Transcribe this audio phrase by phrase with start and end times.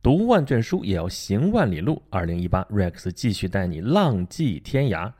[0.00, 2.00] 读万卷书也要行万里路。
[2.08, 5.12] 二零一八，Rex 继续带你浪迹天涯，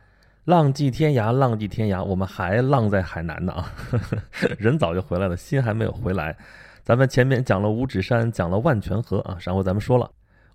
[0.45, 2.03] 浪迹天涯，浪迹天涯。
[2.03, 3.73] 我们还浪在海南呢啊，
[4.57, 6.37] 人早就回来了，心还没有回来。
[6.85, 10.09] 咱们前面讲了五指山，讲了万泉河啊，然后咱们说了，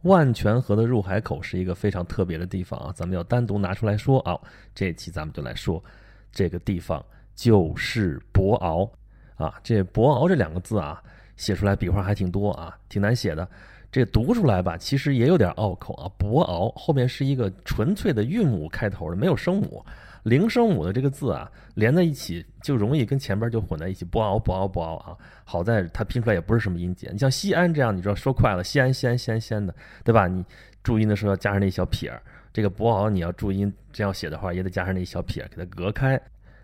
[0.04, 4.40] 万泉河的入海口是一个非常特别的地方啊，咱们要单独拿出来说啊。
[4.74, 5.84] 这期咱们就来说
[6.32, 7.04] 这个地方，
[7.36, 8.90] 就是博鳌
[9.36, 9.60] 啊。
[9.62, 11.04] 这博鳌这两个字啊，
[11.36, 13.46] 写出来笔画还挺多啊，挺难写的。
[13.94, 16.10] 这读出来吧，其实也有点拗口啊。
[16.18, 19.86] 博鳌后面是一个纯粹的韵母开头的，没有声母，
[20.24, 24.04] 零声母的这个字啊，连在一起就容易跟前边就混在一起。
[24.04, 25.16] 博鳌，博鳌，博鳌啊！
[25.44, 27.08] 好在它拼出来也不是什么音节。
[27.12, 30.26] 你像西安这样，你知道说快了，西安，西安，西安，西安的，对吧？
[30.26, 30.44] 你
[30.82, 32.20] 注音的时候要加上那小撇儿。
[32.52, 36.20] 这个博鳌你要注音这样写的话，也得加上那小撇儿给它隔开。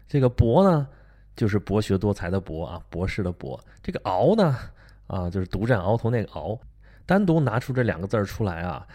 [0.07, 0.87] 这个博呢，
[1.35, 3.63] 就是博学多才的博啊，博士的博。
[3.83, 4.57] 这个鳌呢，
[5.05, 6.57] 啊，就是独占鳌头那个鳌。
[7.09, 8.85] 单独拿出这两个字儿出来啊，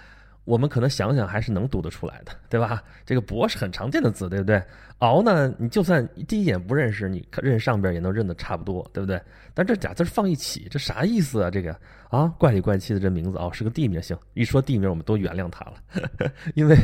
[0.44, 2.80] 我们可能想想还是能读得出来的，对吧？
[3.04, 4.62] 这个“博”是很常见的字，对不对
[4.98, 9.20] ？“熬”呢，你就算第一眼不认识，你认上边也能认得差不多，对不对？
[9.52, 11.50] 但这俩字放一起，这啥意思啊？
[11.50, 11.76] 这个
[12.08, 14.00] 啊，怪里怪气的这名字哦，是个地名。
[14.00, 16.76] 行，一说地名，我们都原谅他了， 因为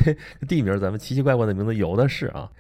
[0.49, 2.51] 地名咱们奇奇怪怪的名字有的是啊。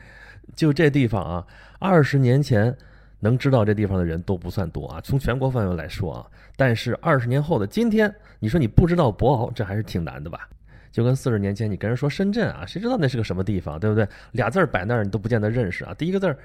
[0.54, 1.44] 就这地方啊，
[1.80, 2.72] 二十年前。
[3.20, 6.26] 能知道这地方的人都不算多啊，从全国范围来说啊。
[6.56, 10.48] 但是二十年后的今天，你说你不知道博鳌，这还是挺难的吧？
[10.90, 14.08] 就跟四十年前你跟人说深圳啊，谁知道那是个什么地方，对不对？
[14.32, 15.94] 俩字儿摆那儿你都不见得认识啊。
[15.94, 16.36] 第一个字儿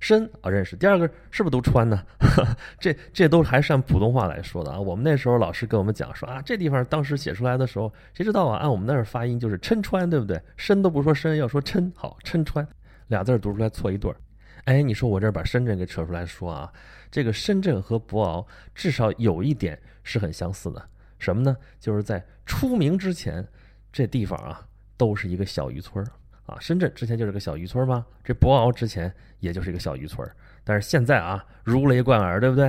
[0.00, 2.02] 深啊认识，第二个是不是都川呢？
[2.78, 4.78] 这这都还是按普通话来说的啊。
[4.78, 8.58] 我们那时候老师跟我们讲说啊，这地方当时写出来的时候，谁知道啊？
[8.58, 10.38] 按我们那儿发音就是郴川，对不对？
[10.56, 12.66] 深都不说深，要说郴，好郴川，
[13.08, 14.16] 俩字儿读出来错一对儿。
[14.64, 16.72] 哎，你说我这把深圳给扯出来说啊，
[17.10, 21.54] 这个深圳和博鳌至少有一点是很相似的，什么呢？
[21.78, 23.46] 就是在出名之前，
[23.92, 26.02] 这地方啊都是一个小渔村
[26.46, 26.56] 啊。
[26.60, 28.06] 深圳之前就是个小渔村吗？
[28.22, 30.26] 这博鳌之前也就是一个小渔村，
[30.64, 32.68] 但是现在啊如雷贯耳，对不对？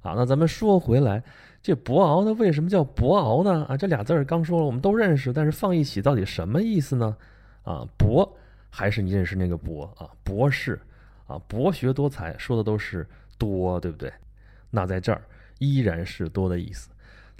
[0.00, 1.22] 啊，那咱们说回来，
[1.60, 3.66] 这博鳌呢为什么叫博鳌呢？
[3.68, 7.14] 啊，这俩字儿刚说了，我们都认识，但是放一起到底什么意思呢？
[7.62, 8.38] 啊，博
[8.70, 10.80] 还是你认识那个博啊，博士。
[11.26, 13.06] 啊，博学多才，说的都是
[13.38, 14.12] 多，对不对？
[14.70, 15.22] 那在这儿
[15.58, 16.90] 依然是多的意思。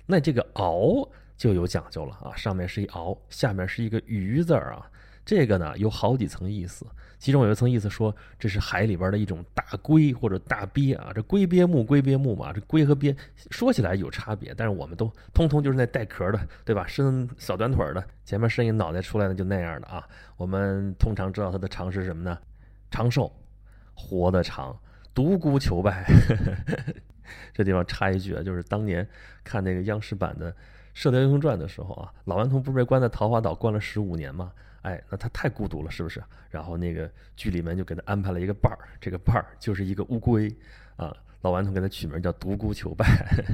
[0.06, 4.90] 那这个鳌就有讲究了啊，上面是一鳌，下面是一个鱼字儿啊。
[5.24, 6.86] 这个呢有好几层意思，
[7.18, 11.10] 其中有一层意思说这是海里边的一种大龟或者大鳖啊。
[11.12, 13.14] 这龟鳖目，龟鳖目嘛，这龟和鳖
[13.50, 16.86] 说起来有差别，但是我们都通通就是那带壳的，对吧？
[16.86, 20.08] 伸小短腿的，前面伸一脑袋出来的就那样的啊。
[20.36, 22.38] 我们通常知道它的长是什么呢？
[22.90, 23.32] 长寿。
[23.96, 24.78] 活得长，
[25.12, 26.04] 独孤求败。
[27.52, 29.04] 这地方插一句啊，就是当年
[29.42, 30.52] 看那个央视版的
[30.94, 34.52] 《射雕英雄传》的时候啊，老顽童不是被关在桃花岛关了十五年吗？
[34.82, 36.22] 哎，那他太孤独了，是不是？
[36.48, 40.54] 然后那个剧里面就给他安排了一个伴儿，这个伴儿就是一个乌龟
[40.96, 41.12] 啊。
[41.42, 43.06] 老顽童给他取名叫独孤求败。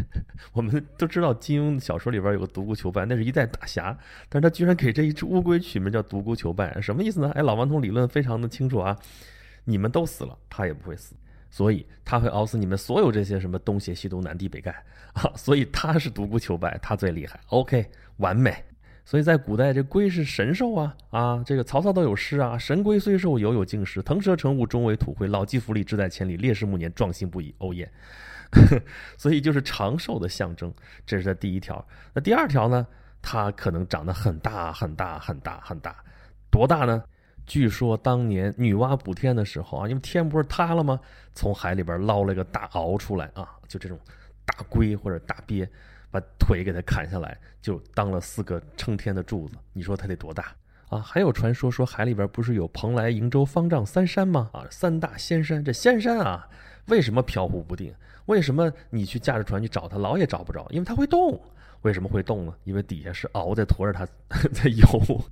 [0.53, 3.97] 我们都知道金庸小说里边有个独孤求败，那是一代大侠，
[4.29, 7.31] 但是他居然给这一只乌龟取名叫独孤求败，什么意思呢？
[7.35, 8.99] 哎，老顽童理论非常的清楚啊。
[9.65, 11.15] 你们都死了，他也不会死，
[11.51, 14.73] 所以他会熬死你们所有这些什么东邪西毒南帝北丐
[15.15, 15.33] 啊！
[15.37, 17.41] 所以他是独孤求败，他最厉害。
[17.49, 18.55] OK，完美。
[19.05, 21.43] 所以在古代，这龟是神兽啊啊！
[21.45, 25.27] 这个曹操都有诗啊：“神龟虽寿，犹有竟时；腾蛇乘雾，终为土灰。
[25.27, 27.91] 老骥伏枥，志在千里；烈士暮年，壮心不已。”哦耶！
[29.19, 30.73] 所以就是长寿的象征，
[31.05, 31.85] 这是他第一条。
[32.15, 32.87] 那第二条呢？
[33.25, 35.97] 它可能长得很大很大很大很大，
[36.51, 37.05] 多大呢？
[37.47, 40.99] 据说当年女娲补天的时候啊，因为天不是塌了吗？
[41.35, 43.99] 从海里边捞了个大鳌出来啊，就这种
[44.45, 45.69] 大龟或者大鳖，
[46.11, 49.57] 把腿给它砍下来，就当了四个撑天的柱子。
[49.73, 50.55] 你说它得多大
[50.89, 50.99] 啊？
[50.99, 54.51] 还有传说说海里边不是有蓬莱、瀛洲、方丈三山吗？
[54.53, 55.65] 啊，三大仙山。
[55.65, 56.49] 这仙山啊，
[56.87, 57.95] 为什么飘忽不定？
[58.27, 60.67] 为什么你去驾着船去找它，老也找不着？
[60.71, 61.41] 因为它会动。
[61.83, 62.55] 为什么会动呢？
[62.65, 64.07] 因为底下是鳌在驮着它
[64.51, 65.25] 在游，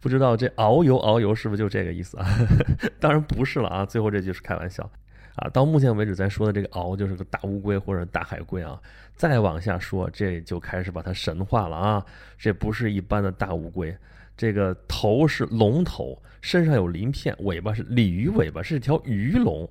[0.00, 2.26] 不知道这遨游遨游是不是就这个意思啊？
[2.98, 3.84] 当然不是了啊！
[3.84, 4.88] 最后这句是开玩笑
[5.34, 5.48] 啊。
[5.50, 8.80] 到目前为止咱说的这个鳌就是个大乌龟或者大海龟啊。
[9.14, 12.04] 再往下说，这就开始把它神化了啊！
[12.38, 13.96] 这不是一般的大乌龟，
[14.36, 19.68] 这个头是龙头，身上有鳞片，尾巴是鲤鱼尾巴，是条鱼龙。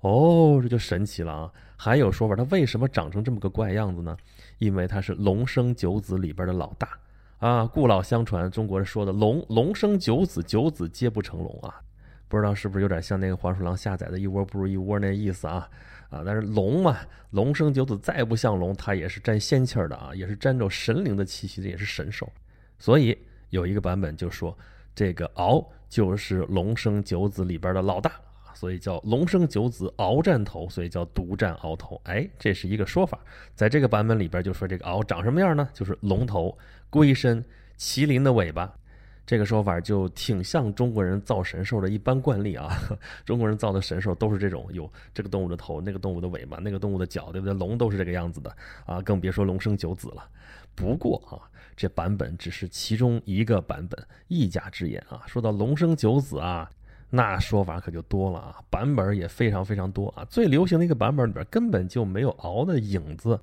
[0.00, 1.52] 哦，这就神奇了啊！
[1.76, 4.16] 还有说法，它为什么长成这么个怪样子呢？
[4.58, 6.88] 因为它是龙生九子里边的老大
[7.38, 7.66] 啊。
[7.66, 11.80] 故老相传，中国人说的“龙龙生九子，九子皆不成龙”啊。
[12.28, 15.68] 不知道是不是有点像那个黄鼠狼下载的一窝不如一窝那意思啊？
[16.10, 16.98] 啊，但是龙嘛，
[17.30, 22.30] 龙生九子，再不像龙，它也是沾仙气儿的啊，也是沾着神灵的气息的，也是神兽。
[22.78, 23.18] 所以
[23.50, 24.56] 有一个版本就说，
[24.94, 28.12] 这个敖就是龙生九子里边的老大。
[28.54, 32.00] 所以叫龙生九子鳌占头，所以叫独占鳌头。
[32.04, 33.18] 哎，这是一个说法。
[33.54, 35.68] 在这个版本里边就说这个鳌长什么样呢？
[35.72, 36.56] 就是龙头、
[36.90, 37.44] 龟身、
[37.78, 38.72] 麒麟的尾巴。
[39.26, 42.70] 这个说法就挺像中国人造神兽的一般惯例啊。
[43.26, 47.52] 中国人造的神兽都是这种，有这个动物的头、那个动物的尾巴、那个动物的脚，对不对？
[47.52, 48.56] 龙都是这个样子的
[48.86, 50.26] 啊，更别说龙生九子了。
[50.74, 51.44] 不过啊，
[51.76, 55.22] 这版本只是其中一个版本，一家之言啊。
[55.26, 56.70] 说到龙生九子啊。
[57.10, 60.24] 那说法可就多了啊，版本也非常非常多啊。
[60.28, 63.40] 最流行的一个版本里边根本就没有敖的影子，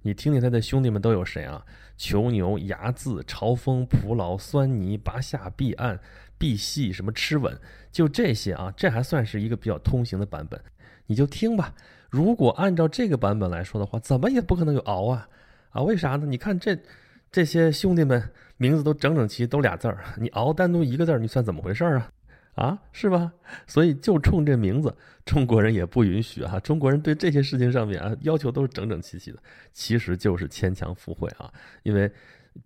[0.00, 1.64] 你听听他的兄弟们都有谁啊？
[1.98, 6.00] 囚牛、睚眦、朝风、蒲牢、酸泥、拔下、避暗、
[6.38, 7.56] 避细，什么吃稳，
[7.90, 8.72] 就这些啊。
[8.76, 10.58] 这还算是一个比较通行的版本，
[11.06, 11.74] 你就听吧。
[12.08, 15.28] 如果按照这个版本来说的话，怎么也不可能有敖啊
[15.70, 15.82] 啊？
[15.82, 16.26] 为啥呢？
[16.26, 16.76] 你看这
[17.30, 18.22] 这些兄弟们
[18.56, 22.10] 名字都整整齐，都俩字儿，你敖单独一个字儿，你算怎么回事儿啊？
[22.54, 23.32] 啊，是吧？
[23.66, 24.94] 所以就冲这名字，
[25.24, 26.60] 中国人也不允许啊。
[26.60, 29.38] 中国人对这些事情上面啊，要求都是整整齐齐的，
[29.72, 31.50] 其实就是牵强附会啊。
[31.82, 32.10] 因为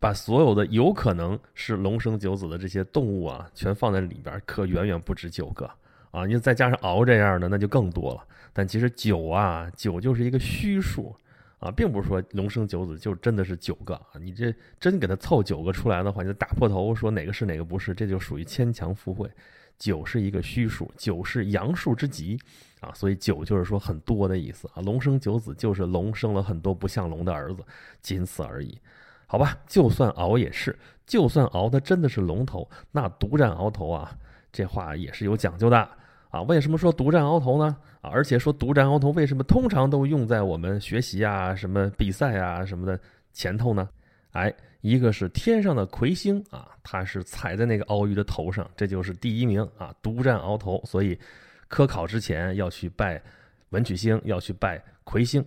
[0.01, 5.71] 把所有的有可能是龙生九子的这些动物啊，全放在里边，可远远不止九个
[6.11, 6.27] 啊。
[6.27, 8.25] 你再加上鳌这样的，那就更多了。
[8.53, 11.15] 但其实九啊，九就是一个虚数
[11.61, 14.19] 啊，并不是说龙生九子就真的是九个啊。
[14.21, 19.31] 你这真给他凑九个出来的话，你就打破头说哪个是哪个不是，这就属于牵强附会。
[19.79, 22.39] 九是一个虚数，九是阳数之极，
[22.81, 24.83] 啊，所以九就是说很多的意思啊。
[24.83, 27.63] 龙生九子就是龙生了很多不像龙的儿子，
[28.01, 28.79] 仅此而已，
[29.27, 29.57] 好吧？
[29.67, 30.77] 就算鳌也是，
[31.07, 34.17] 就算鳌它真的是龙头，那独占鳌头啊，
[34.53, 35.89] 这话也是有讲究的
[36.31, 36.43] 啊。
[36.43, 37.77] 为什么说独占鳌头呢？
[38.01, 42.99] 啊，而且说独占鳌头为什么通常都用在我们学习啊、什么比赛啊什么的
[43.33, 43.89] 前头呢？
[44.37, 44.55] 哎。
[44.83, 50.81] 一个是天上的魁星啊，他是踩在那个鳌鱼的头上，这就是第一名啊，独占鳌头。
[50.85, 51.19] 所以
[51.67, 53.21] 科考之前要去拜
[53.71, 55.45] 文曲星，要去拜魁星。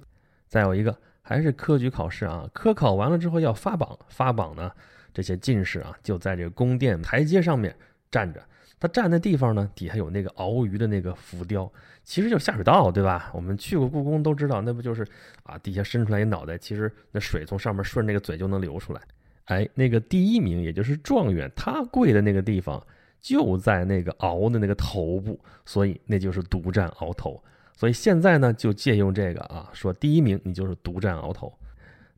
[0.50, 4.69] 再有一个还是科举考试啊，科考完了之后要发榜，发榜呢，
[5.13, 7.74] 这些进士啊就在这个宫殿台阶上面
[8.12, 8.44] 站着。
[8.79, 11.69] 他站的地方呢，底下有那个鳌鱼的那个浮雕，
[12.03, 13.29] 其实就是下水道，对吧？
[13.33, 15.05] 我们去过故宫都知道，那不就是
[15.43, 19.01] 啊，底下伸出来一脑袋，其实那水从上面顺那个嘴就能流出来。
[19.45, 22.81] 哎，那个第一名，也就是状元，他跪的那个地方
[23.19, 27.43] 就在那个鳌的那个头部，所以那就是独占鳌头。
[27.75, 31.51] 所以现在呢，就借用这个啊，说第一名你就是独占鳌头。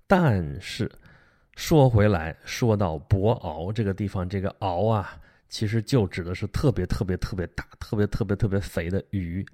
[0.07, 0.91] 但是
[1.55, 5.17] 说回来，说到博鳌这个地方，这个鳌啊，
[5.51, 9.45] 其实就指的是特别特别特别大、特别特别特别肥的鱼。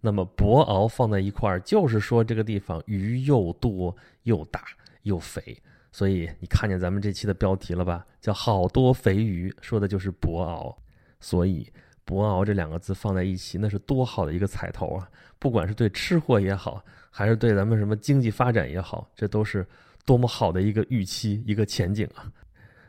[0.00, 4.64] 那么博鳌放在一块儿，就是说这个地方鱼又多又大
[5.04, 5.56] 又肥。
[5.90, 8.04] 所以你看见咱们这期的标题了吧？
[8.20, 10.76] 叫好多肥鱼，说的就是博鳌。
[11.20, 11.72] 所以
[12.04, 15.08] 博鳌这两个字放在一起，那是多好的一个彩头啊！
[15.38, 19.64] 不管是对吃货也好，还是对咱们什么经济发展也好，这都是
[20.04, 22.30] 多么好的一个预期，一个前景啊！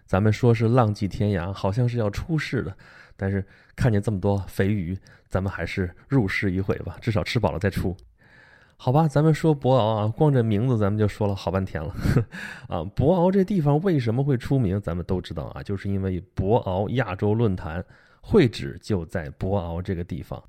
[0.06, 2.76] 咱们说是浪迹天涯，好像是要出世的，
[3.18, 3.44] 但是
[3.76, 4.98] 看见这么多肥鱼，
[5.28, 7.96] 咱们还是入世一回吧，至少吃饱了再出。
[8.78, 11.96] 好吧，咱们说博鳌啊，光这名字咱们就说了好半天了，
[12.68, 14.80] 啊，博鳌这地方为什么会出名？
[14.82, 17.84] 咱们都知道啊，就是因为博鳌亚洲论坛
[18.22, 20.44] 会址就在博鳌这个地方。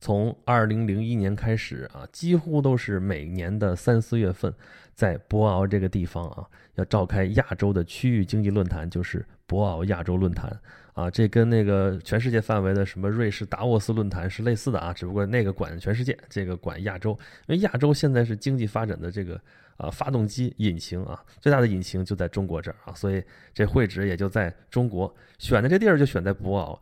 [0.00, 4.52] 从二零零一年开始啊，几乎都是每年的三四月份，
[4.94, 10.58] 在博鳌这个地方啊，要召开亚洲的区域经济论坛，就是博鳌亚洲论坛。
[10.94, 17.16] 啊，这跟那个全世界范围的什么瑞士达沃斯论坛是类似的啊，只不过那个管全世界，这个管亚洲。
[17.46, 19.40] 因为亚洲现在是经济发展的这个
[19.76, 23.22] 啊发动机引擎啊，最大的引擎就在中国这儿啊，所以
[23.54, 25.14] 这会址也就在中国。
[25.38, 26.76] 选的这地儿就选在博鳌。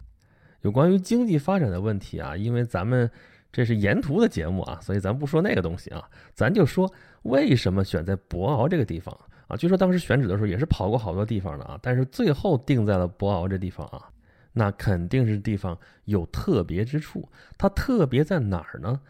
[0.66, 3.08] 有关于经济发展的问题啊，因为咱们
[3.52, 6.02] 这是沿途的节目啊，所以咱不说那个东西啊，
[6.34, 6.92] 咱就说
[7.22, 9.16] 为什么选在博鳌这个地方。
[9.46, 14.10] 啊，据说当时选址的时候也是跑过好多地方的啊，但是最后定在了博鳌这地方啊，
[14.52, 17.28] 那肯定是地方有特别之处。
[17.56, 19.00] 它特别在哪儿呢？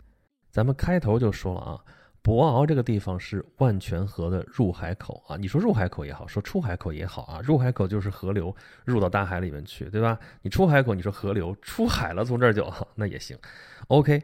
[0.50, 1.80] 咱们开头就说了啊，
[2.26, 5.36] 博鳌这个地方是万泉河的入海口啊。
[5.36, 8.52] 你说入海口也好，说出海口也好啊，入海口就是河流
[8.84, 10.18] 入到大海里面去，对吧？
[10.42, 13.38] 你出海口，你说河流出海了，从这儿就那也行。
[13.86, 14.20] OK，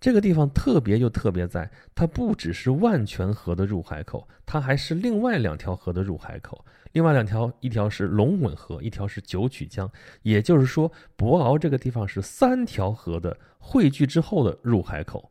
[0.00, 6.64] 这个地方特别就特别在，它不只是万泉河的入海口，它还是另外两条河的入海口。
[6.92, 9.90] 另外两条，一条是龙吻河，一条是九曲江。
[10.22, 15.30] 也就是说，博鳌这个地方是三条河的汇聚之后的入海口。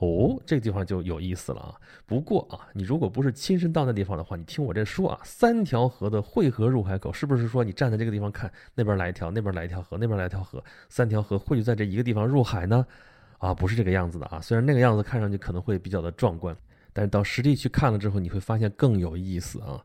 [0.00, 1.74] 哦，这个地方就有意思了啊。
[2.06, 12.86] 不过啊，你如果不是亲身到那地方的话，你听我这说啊，三条河的汇合入海口，是不是说你站在这个地方看，那边来一条，那边来一条河，那边来一条河，三条河汇聚在这一个地方入海呢？
[13.38, 14.40] 啊，不是这个样子的啊！
[14.40, 16.56] 虽然那个样子看上去可能会比较的壮观，
[16.92, 19.84] 但是到实地去看了之后，你会发现更有意思啊！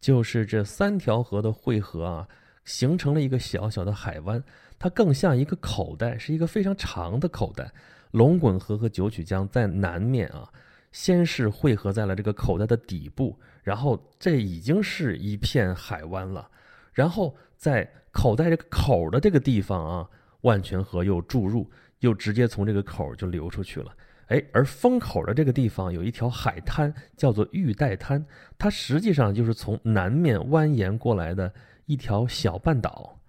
[0.00, 2.28] 就是这三条河的汇合啊，
[2.64, 4.42] 形成了一个小小的海湾，
[4.78, 7.70] 它更像一个口袋，是一个非常长的口袋。
[8.12, 10.48] 龙滚河和九曲江在南面啊，
[10.92, 16.48] 先是汇合在了这个口袋的底部，然后这已经是一片海湾了。
[16.92, 20.08] 然后在口袋这个口的这个地方啊，
[20.42, 21.70] 万泉河又注入。
[22.00, 23.94] 又直接从这个口就流出去了，
[24.28, 28.24] 哎，而封口的这个地方有一条海滩，叫做玉带滩，
[28.56, 31.52] 它实际上就是从南面蜿蜒过来的
[31.84, 33.19] 一条小半岛。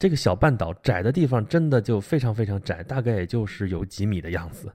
[0.00, 4.72] 这个小半岛窄的地方真的就非常非常窄，大概也就是有几米的样子。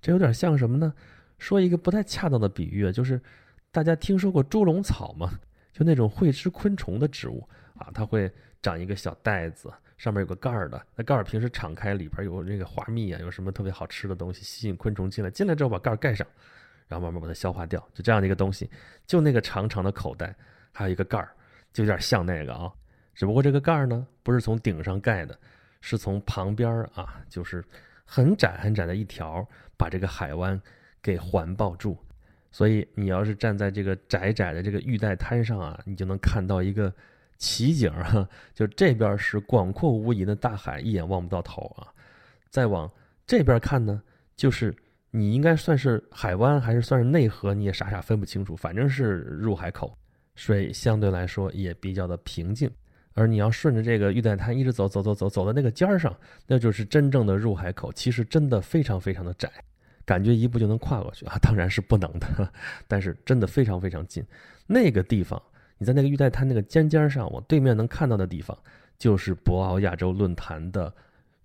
[0.00, 0.94] 这有点像什么呢？
[1.36, 3.20] 说一个不太恰当的比喻，就是
[3.72, 5.32] 大家听说过猪笼草吗？
[5.72, 7.44] 就那种会吃昆虫的植物
[7.76, 8.30] 啊，它会
[8.62, 9.68] 长一个小袋子。
[9.96, 15.30] 上面有个盖儿的，那盖儿平时敞开，里边有那个花蜜啊，有什么特别好吃的东西，吸引昆虫进来。
[15.32, 16.24] 进来之后把盖儿盖上，
[16.86, 18.70] 然后慢慢把它消化掉，就这样的一个东西。
[19.08, 20.32] 就那个长长的口袋，
[20.70, 21.28] 还有一个盖儿，
[21.72, 22.72] 就有点像那个啊。
[23.18, 25.36] 只不过这个盖儿呢，不是从顶上盖的，
[25.80, 27.64] 是从旁边啊，就是
[28.04, 29.44] 很窄很窄的一条，
[29.76, 30.62] 把这个海湾
[31.02, 31.98] 给环抱住。
[32.52, 36.94] 所以你要是站在这个窄窄的这个玉带滩上啊，你就能看到一个。
[37.40, 41.86] 奇景啊，就这边是广阔无垠的大海，一眼望不到头啊。
[42.50, 42.90] 再往
[43.28, 44.02] 这边看呢，
[44.34, 44.74] 就是
[45.12, 48.56] 你应该算是海湾还是算是内河，你也傻傻分不清楚。
[48.56, 49.96] 反正是入海口，
[50.34, 52.68] 水相对来说也比较的平静。
[53.18, 57.92] 而你要顺着这个玉带滩一直走，走走走，走到那个尖儿上，那就是真正的入海口。
[57.92, 59.50] 其实真的非常非常的窄，
[60.04, 61.36] 感觉一步就能跨过去啊。
[61.42, 62.52] 当然是不能的，
[62.86, 64.24] 但是真的非常非常近。
[64.66, 65.42] 那个地方。
[65.80, 68.58] 你在那个玉带滩那个尖尖上，往对面能看到的地方，
[68.98, 70.92] 就是博鳌亚洲论坛的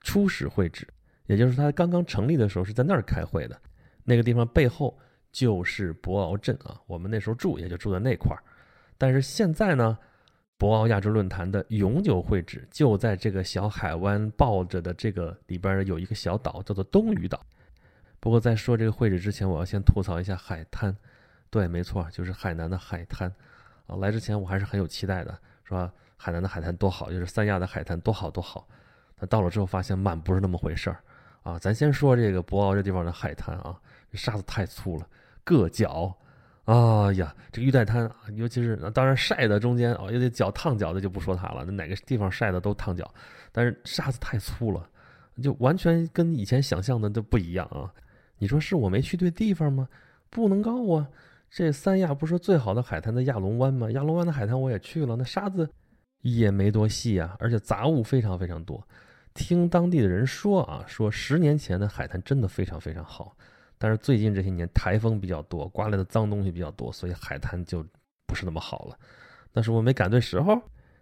[0.02, 0.88] 初始会址，
[1.28, 3.56] 也就是它刚刚成立的时候是在那儿开会的。
[4.04, 4.98] 那个地方背后
[5.32, 8.42] 就是博鳌镇啊，我们那时候住也就住在那块儿。
[8.98, 9.96] 但是现在呢，
[10.64, 17.46] 博鳌亚洲论坛的永久会址就在这个小海湾抱着的这个里边有一个小岛，叫做东屿岛。
[18.22, 20.96] 不过在说这个会址之前，我要先吐槽一下海滩。
[21.50, 23.30] 对，没错，就是海南的海滩。
[23.88, 28.66] 啊，来之前我还是很有期待的，说海南的海滩多好，就是三亚的海滩多好多好。
[29.18, 31.04] 但到了之后发现满不是那么回事儿。
[31.42, 33.78] 啊，咱先说这个博鳌这地方的海滩啊，
[34.10, 35.06] 这沙子太粗了，
[35.44, 36.18] 硌脚。
[36.66, 43.14] 啊呀，这个玉带滩，尤其是当然晒的中间哦，有点脚烫脚的就不说它了，那哪个地方晒的都烫脚。
[43.52, 44.90] 但是沙子太粗了，
[45.42, 47.92] 就完全跟以前想象的都不一样啊。
[48.38, 49.88] 你说是我没去对地方吗？
[50.30, 51.08] 不能告啊。
[51.50, 53.92] 这三亚不是最好的海滩的亚龙湾吗？
[53.92, 55.70] 亚龙湾的海滩我也去了，那沙子
[56.22, 58.82] 也没多细啊，而且杂物非常非常多。
[59.36, 63.36] 听当地的人说啊，说十年前的海滩真的非常非常好，
[63.84, 67.86] 但是最近这些年台风比较多，刮来的脏东西比较多，所以海滩就
[68.26, 68.98] 不是那么好了。
[69.52, 70.58] 那是我没赶对时候，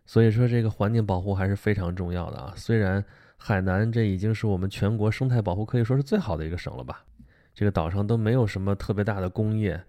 [0.07, 2.51] 所以说这个环境保护还是非常重要的啊。
[2.57, 3.05] 虽然
[3.37, 7.05] 海南这已经是我们全国生态保护可以说是最好的一个省了吧，
[7.53, 9.79] 这个岛上都没有什么特别大的工业。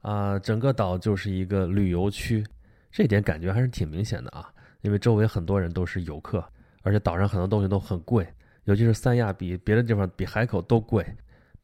[0.00, 2.42] 啊，整个岛就是一个旅游区，
[2.90, 4.50] 这点感觉还是挺明显的啊。
[4.80, 6.42] 因为周围很多人都是游客，
[6.80, 8.26] 而且岛上很多东西都很贵，
[8.64, 11.04] 尤其是三亚比别的地方比海口都贵。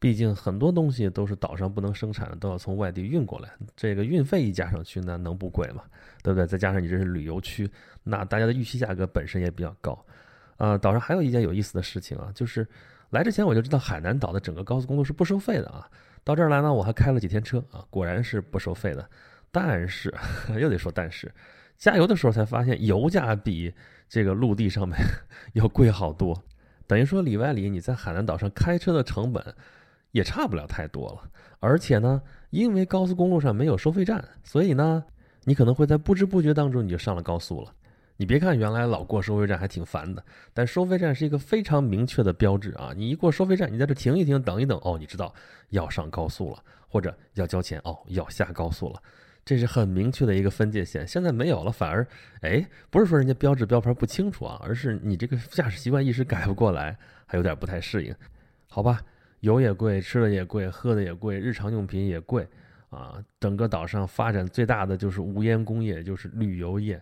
[0.05, 3.49] 毕竟很多东西都是岛上不能生产的，都要从外地运过来。
[3.75, 5.81] 这个运费一加上去，那能不贵吗？
[6.21, 6.45] 对不对？
[6.45, 7.67] 再加上你这是旅游区，
[8.03, 10.05] 那大家的预期价格本身也比较高。
[10.57, 12.67] 啊，岛上还有一件有意思的事情啊，就是
[13.09, 15.89] 来之前我就知道海南岛的整个高速公路是不收费的啊。
[16.23, 19.09] 到这儿来呢，我还开了几天车啊，果然是不收费的。
[19.51, 20.13] 但是
[20.61, 21.33] 又得说，但是
[21.79, 23.73] 加油的时候才发现，油价比
[24.07, 24.95] 这个陆地上面
[25.53, 26.43] 要贵好多。
[26.85, 29.43] 等于说里外里你在海南岛上开车的成本
[30.15, 31.29] 也差不了太多了。
[31.59, 35.03] 而且呢，因为高速公路上没有收费站，所以呢，
[35.43, 37.73] 你可能会在不知不觉当中你就上了高速了。
[38.15, 42.93] 你别看原来老过收费站还挺烦的，但收费站是一个非常明确的标志啊！
[42.95, 45.33] 你一过收费站，你在这停一停，等一等，哦，你知道
[45.71, 49.01] 要上高速了，或者要交钱，哦，要下高速了，
[49.43, 51.05] 这是很明确的一个分界线。
[51.05, 52.07] 现在没有了，反而，
[52.39, 58.15] 哎，不是说人家标志标牌不清楚啊，而是你这个驾驶习惯一时改不过来，还有点不太适应，
[58.69, 59.01] 好吧？
[59.45, 62.47] 油也贵，吃的也贵，喝的也贵，日常用品也贵，
[62.89, 66.99] 啊，整个岛上发展最大的就是无烟工业，就是旅游业，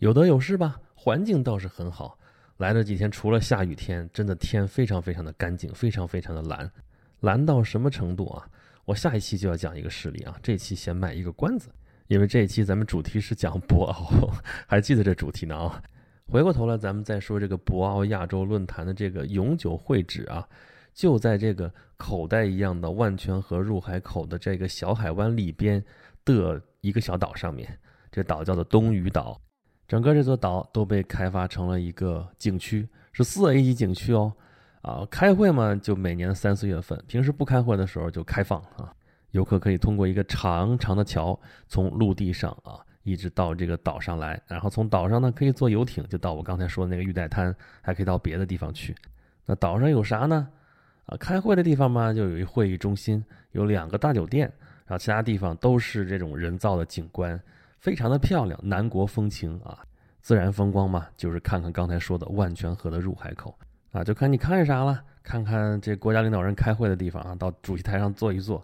[0.00, 0.80] 有得有失吧。
[0.96, 2.18] 环境倒是很好，
[2.56, 6.68] 来了几天，除了下雨天，真的天非常非常的干净，非常非常的蓝，
[7.20, 8.44] 蓝到什么程度啊？
[8.84, 11.68] 我下一期就要讲一个事例啊，这期先卖一个关子，
[12.08, 14.28] 因为这一期咱们主题是讲博鳌，
[14.66, 15.80] 还记得这主题呢啊。
[16.26, 20.44] 回过头来，咱们再说这个博鳌亚洲论坛的这个永久会址啊。
[20.98, 25.82] 就在这个口袋一样的万泉河入海口的这个小海湾里边
[26.24, 27.78] 的一个小岛上面，
[28.10, 29.40] 这岛叫做东屿岛。
[29.86, 34.32] 整个这座岛都被开发成了一个景区，是四 A 级景区哦。
[34.82, 38.92] 啊，开会嘛，就每年三四月份，平时不开会的时候就开放啊。
[39.30, 41.38] 游客可以通过一个长长的桥，
[41.68, 48.96] 从陆地上啊一直到这个岛上来，然后从岛上呢可以坐游艇，就到我刚才说的那个玉带滩，还可以到别的地方去。
[49.46, 50.48] 那岛上有啥呢？
[51.08, 54.46] 啊，开会的地方嘛，就有一会议中心，有两个大酒店，
[54.86, 57.40] 然后其他地方都是这种人造的景观，
[57.78, 59.78] 非常的漂亮，南国风情啊，
[60.20, 63.58] 自然风光嘛，就是看看刚才说的万泉河的入海口
[63.90, 68.62] 啊，就看你看啥了，看看这国家领导人开会的地方啊，到主席台上坐一坐，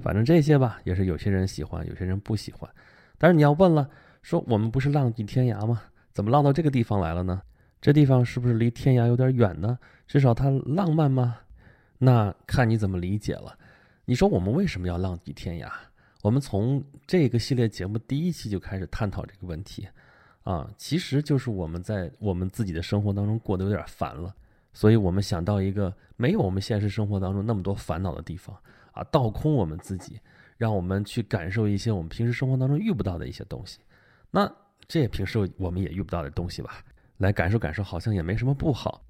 [0.00, 2.70] 反正这些吧，也是有些人喜欢，有些人不喜欢。
[3.16, 3.88] 但是你要问了，
[4.20, 5.80] 说我们不是浪迹天涯吗？
[6.12, 7.40] 怎么浪到这个地方来了呢？
[7.80, 9.78] 这地方是不是离天涯有点远呢？
[10.06, 11.36] 至少它浪漫吗？
[11.98, 13.58] 那看你怎么理解了。
[14.04, 15.70] 你说我们为什么要浪迹天涯？
[16.22, 19.86] 我们从这个系列节目第一期就开始探讨这个问题，
[20.42, 24.34] 啊，其实就是我们在我们自己的生活当中过得有点烦了，
[24.72, 28.56] 所以我们想到一个没有我们现实生活当中那么多烦恼的地方，
[28.92, 30.20] 啊，倒空我们自己，
[30.56, 33.78] 让我们去感受一些我们平时生活当中遇不到的一些东西。
[34.30, 34.52] 那
[34.88, 36.84] 这也平时我们也遇不到的东西吧，
[37.18, 39.04] 来感受感受，好像也没什么不好。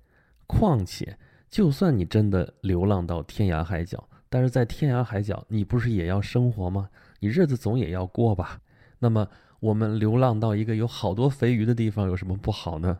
[0.47, 1.19] 况且。
[1.48, 6.88] 就算你真的流浪到天涯海角，但是在天涯海角，你不是也要生活吗？
[7.20, 8.60] 你日子总也要过吧？
[8.98, 9.28] 那么
[9.60, 12.98] 我们流浪到一个有好多肥鱼的地方，有什么不好呢？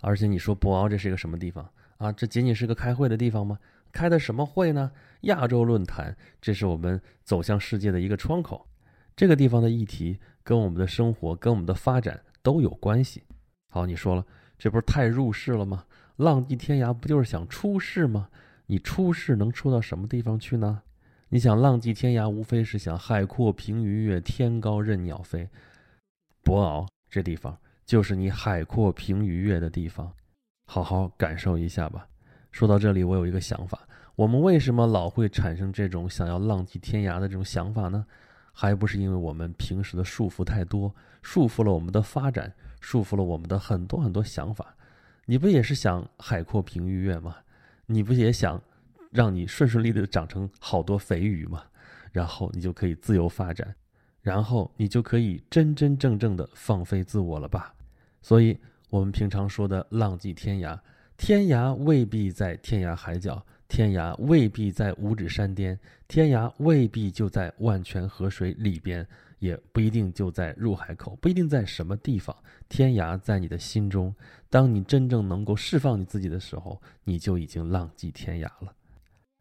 [0.00, 2.12] 而且你说博鳌这是一个什么地方啊？
[2.12, 3.58] 这仅仅是个开会的地方吗？
[3.90, 4.92] 开的什么会呢？
[5.22, 8.66] 亚洲论坛，这是我们走向世界的一个窗口。
[9.16, 13.24] 这个地方的议题跟我们的生活、跟我们的发展都有关系。
[13.70, 14.24] 好，你说了，
[14.56, 15.84] 这不是太入世了吗？
[16.18, 18.28] 浪迹天涯不就是想出世吗？
[18.66, 20.82] 你出世能出到什么地方去呢？
[21.28, 25.48] 你想浪迹天涯，无非是想海阔凭鱼跃，天高任鸟飞。
[26.42, 30.12] 博鳌这地方就是你海阔凭鱼跃的地方，
[30.66, 32.08] 好好感受一下吧。
[32.50, 38.04] 说到这里，我有一个想法：我们为什么老会产生这种想要浪迹天涯的这种想法呢？
[38.52, 44.74] 还不是因为我们平时的束缚太多，束缚了我们的发展，束缚了我们的很多很多想法。
[45.30, 47.36] 你不也是想海阔凭鱼跃吗？
[47.84, 48.58] 你不也想
[49.10, 51.62] 让你顺顺利利的长成好多肥鱼吗？
[52.12, 53.74] 然后你就可以自由发展，
[54.22, 57.74] 然后你就可以真真正正的放飞自我了吧？
[58.22, 60.80] 所以，我们平常说的浪迹天涯，
[61.18, 69.06] 天涯未必在天涯海角，天涯未必在五指山巅，天涯未必就在万泉河水里边。
[69.38, 72.34] 也不一定就在入海口，不一定在什么地方。
[72.68, 74.14] 天涯在你的心中，
[74.50, 78.72] 当你真正能够释放你自己的时候，你就已经浪迹天涯了。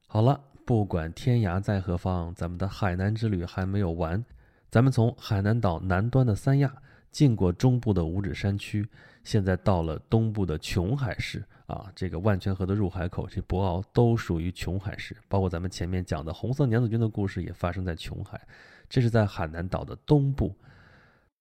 [0.08, 4.24] 好了，不管天涯在何方，咱们的海南之旅还没有完。
[4.70, 6.74] 咱们从海南岛南端的三亚，
[7.12, 8.88] 经过中部的五指山区，
[9.24, 11.92] 现在到了东部的琼海市啊。
[11.96, 18.40] 这个万泉河的入海口，这博鳌都属于琼海市，包括咱们前面讲的红色娘子军的故事也发生在琼海。
[18.90, 20.56] 这是在海南岛的东部，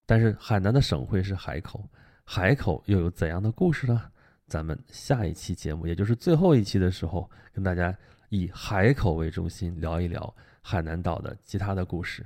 [0.05, 1.87] 但是海南的省会是海口，
[2.23, 4.01] 海口又有怎样的故事呢？
[4.47, 7.93] 咱们下一期节目，也就是最后一期的时候，跟大家
[8.29, 12.25] 以海口为中心聊一聊海南岛的其他的故事。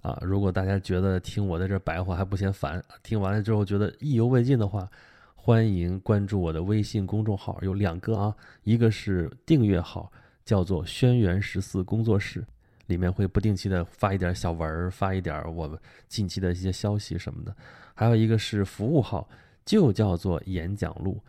[0.00, 4.88] 啊，如果大家觉得听我在这白话还不嫌烦，听完了之后觉得意犹未尽的话，
[5.34, 10.12] 欢迎关注我的微信公众号，有两个啊，一个是订阅号，
[10.44, 12.46] 叫做“轩辕十四工作室”。
[12.86, 17.54] 里面会不定期的发一点小文儿，发一点我们近期的一些消息什么的。
[17.94, 19.28] 还有一个是服务号，
[19.64, 21.20] 就叫做演讲录。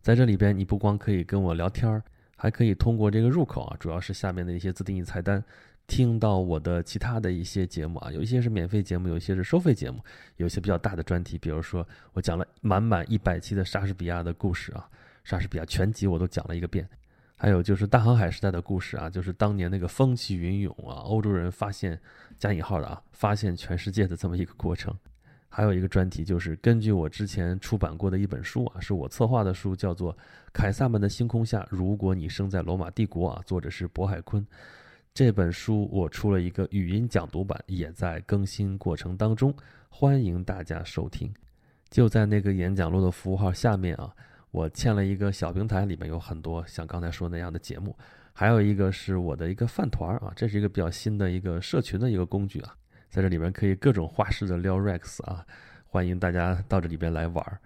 [0.00, 2.02] 在这里边，你不光可以跟我聊天儿，
[2.36, 5.42] 还可以通过这个入口啊，主要是下面的一些自定义菜单，
[5.86, 8.10] 听到我的其他的一些节目啊。
[8.12, 9.98] 有一些是免费节目，有一些是收费节目，
[10.36, 14.88] 有一些比较大的专题，比如说我讲了满满一百期的莎士比亚的故事啊，
[15.24, 16.86] 莎士比亚全集我都讲了一个遍。
[17.36, 22.00] 还有就是大航海时代的故事啊，就是当年那个风起云涌啊，欧洲人发现
[22.38, 24.96] 加引号的啊，发现全世界的这么一个过程。
[25.48, 30.12] 还有一个专题就是根据我之前出版过的一本书啊，是我策划的书，叫做
[30.52, 34.44] 《凯撒们的星空下：如果你生在罗马帝国》啊，作者是渤海坤。
[35.12, 39.54] 这本书我出了一个语音讲读版，也在更新过程当中，
[39.88, 41.32] 欢迎大家收听。
[41.88, 44.12] 就在那个演讲录的服务号下面啊，
[44.54, 47.98] 我嵌了一个小平台，里面有很多像刚才说那样的节目，
[48.32, 52.72] 还有一个是我的一个饭团啊，这是一个比较新的一个社群的一个工具啊。
[53.10, 55.44] 在这里边可以各种花式的撩 Rex 啊，
[55.84, 57.58] 欢迎大家到这里边来玩儿。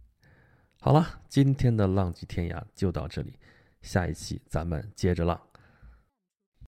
[0.81, 3.35] 好了，今天的浪迹天涯就到这里，
[3.83, 5.39] 下一期咱们接着浪。